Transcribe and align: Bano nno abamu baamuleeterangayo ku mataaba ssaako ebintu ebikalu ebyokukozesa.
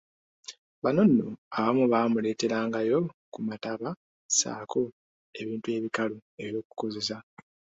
Bano 0.83 1.01
nno 1.07 1.27
abamu 1.57 1.83
baamuleeterangayo 1.91 2.97
ku 3.31 3.39
mataaba 3.47 3.89
ssaako 3.99 4.81
ebintu 5.39 5.67
ebikalu 5.77 6.17
ebyokukozesa. 6.43 7.17